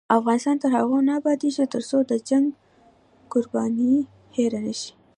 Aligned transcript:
افغانستان 0.19 0.55
تر 0.63 0.69
هغو 0.77 0.97
نه 1.07 1.13
ابادیږي، 1.19 1.65
ترڅو 1.73 1.97
د 2.09 2.13
جنګ 2.29 2.45
قربانیان 3.31 3.97
هیر 4.35 4.53
نشي. 4.65 4.91